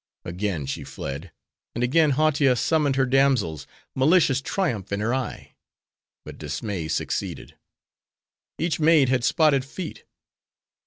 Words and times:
Again 0.25 0.65
she 0.65 0.83
fled; 0.83 1.31
and 1.75 1.83
again 1.83 2.13
Hautia 2.13 2.55
summoned 2.55 2.95
her 2.95 3.05
damsels: 3.05 3.67
malicious 3.93 4.41
triumph 4.41 4.91
in 4.91 4.99
her 4.99 5.13
eye; 5.13 5.53
but 6.25 6.39
dismay 6.39 6.87
succeeded: 6.87 7.55
each 8.57 8.79
maid 8.79 9.09
had 9.09 9.23
spotted 9.23 9.63
feet. 9.63 10.05